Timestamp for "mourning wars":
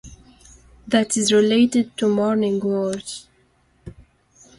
2.09-3.27